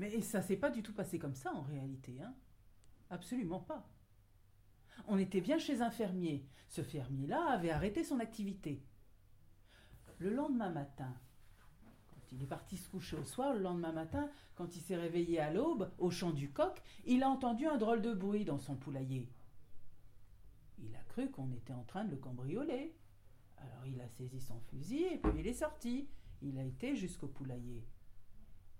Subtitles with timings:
[0.00, 2.34] Mais ça s'est pas du tout passé comme ça en réalité, hein
[3.10, 3.86] Absolument pas.
[5.08, 6.42] On était bien chez un fermier.
[6.68, 8.82] Ce fermier-là avait arrêté son activité.
[10.16, 11.14] Le lendemain matin,
[12.08, 15.38] quand il est parti se coucher au soir, le lendemain matin, quand il s'est réveillé
[15.38, 18.76] à l'aube, au chant du coq, il a entendu un drôle de bruit dans son
[18.76, 19.28] poulailler.
[20.78, 22.96] Il a cru qu'on était en train de le cambrioler.
[23.58, 26.08] Alors il a saisi son fusil et puis il est sorti.
[26.40, 27.84] Il a été jusqu'au poulailler.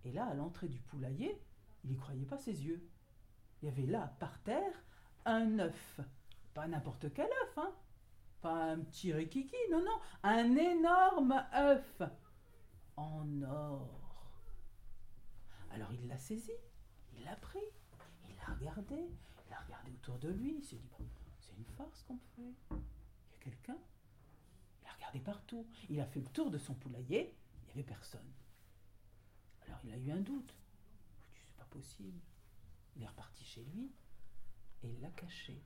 [0.05, 1.41] Et là, à l'entrée du poulailler,
[1.85, 2.88] il n'y croyait pas ses yeux.
[3.62, 4.83] Il y avait là, par terre,
[5.25, 6.01] un œuf.
[6.55, 7.73] Pas n'importe quel œuf, hein.
[8.41, 12.02] Pas un petit rikiki, non, non, un énorme œuf.
[12.97, 14.01] En or.
[15.70, 16.53] Alors il l'a saisi,
[17.17, 17.61] il l'a pris,
[18.28, 18.97] il l'a regardé,
[19.47, 21.09] il a regardé autour de lui, il s'est dit,
[21.39, 22.55] c'est une farce qu'on fait.
[22.70, 23.78] Il y a quelqu'un
[24.83, 25.67] Il a regardé partout.
[25.89, 28.33] Il a fait le tour de son poulailler, il n'y avait personne.
[29.84, 30.55] Il a eu un doute.
[31.33, 32.20] C'est pas possible.
[32.97, 33.93] Il est reparti chez lui
[34.83, 35.62] et il l'a caché.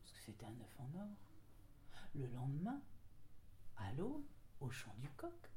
[0.00, 1.32] Parce que c'était un œuf en or.
[2.14, 2.80] Le lendemain,
[3.76, 4.26] à l'eau,
[4.60, 5.50] au chant du coq,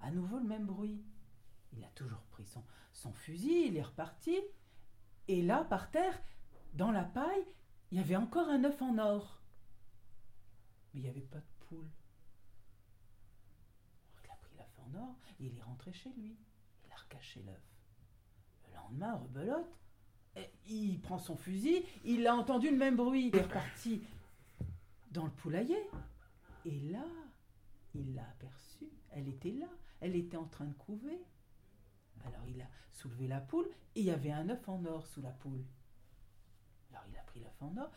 [0.00, 1.04] à nouveau le même bruit.
[1.72, 4.38] Il a toujours pris son, son fusil, il est reparti.
[5.28, 6.20] Et là, par terre,
[6.74, 7.46] dans la paille,
[7.90, 9.42] il y avait encore un œuf en or.
[10.92, 11.90] Mais il n'y avait pas de poule.
[14.24, 16.36] il a pris l'œuf en or et il est rentré chez lui.
[16.92, 17.62] Il a recaché l'œuf.
[18.68, 19.78] Le lendemain, rebelote,
[20.66, 23.28] il prend son fusil, il a entendu le même bruit.
[23.28, 24.02] Il est reparti
[25.10, 25.82] dans le poulailler.
[26.64, 27.04] Et là,
[27.94, 28.90] il l'a aperçue.
[29.10, 29.68] Elle était là.
[30.00, 31.18] Elle était en train de couver.
[32.24, 35.22] Alors il a soulevé la poule et il y avait un œuf en or sous
[35.22, 35.64] la poule.
[36.90, 37.90] Alors il a pris l'œuf en or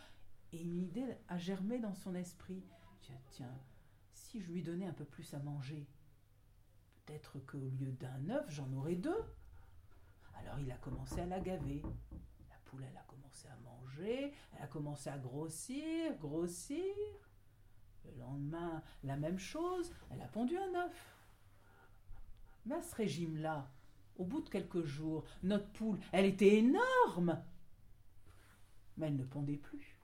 [0.52, 2.64] et une idée a germé dans son esprit.
[3.02, 3.59] Tiens, tiens,
[4.14, 5.88] si je lui donnais un peu plus à manger,
[7.06, 9.23] peut-être qu'au lieu d'un œuf, j'en aurais deux.
[10.36, 11.81] Alors il a commencé à la gaver.
[12.50, 16.94] La poule, elle a commencé à manger, elle a commencé à grossir, grossir.
[18.06, 21.16] Le lendemain, la même chose, elle a pondu un œuf.
[22.66, 23.69] Mais à ce régime-là,
[24.18, 27.41] au bout de quelques jours, notre poule, elle était énorme.
[28.97, 30.00] Mais elle ne pondait plus.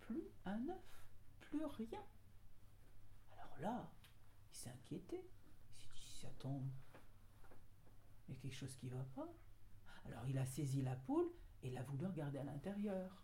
[0.00, 1.04] Plus un œuf,
[1.40, 2.02] plus rien.
[3.32, 3.90] Alors là,
[4.52, 4.70] il s'est
[6.20, 6.68] ça tombe,
[8.28, 9.28] il y a quelque chose qui ne va pas.
[10.06, 11.30] Alors il a saisi la poule
[11.62, 13.22] et l'a voulu regarder à l'intérieur.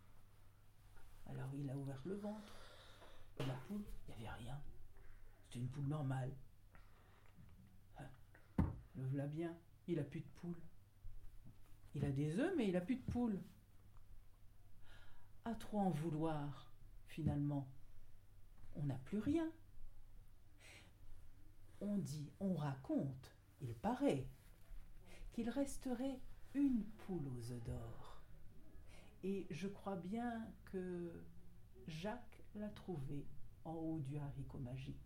[1.27, 2.53] Alors il a ouvert le ventre.
[3.39, 4.59] Et la poule, il n'y avait rien.
[5.45, 6.34] C'était une poule normale.
[7.99, 8.07] Hein,
[8.95, 9.55] le voilà bien,
[9.87, 10.61] il n'a plus de poule.
[11.95, 13.39] Il a des œufs, mais il n'a plus de poule.
[15.45, 16.73] À trop en vouloir,
[17.07, 17.69] finalement,
[18.75, 19.51] on n'a plus rien.
[21.81, 24.27] On dit, on raconte, il paraît,
[25.33, 26.21] qu'il resterait
[26.55, 28.23] une poule aux œufs d'or.
[29.23, 31.13] Et je crois bien que
[31.87, 33.27] Jacques l'a trouvée
[33.65, 35.06] en haut du haricot magique.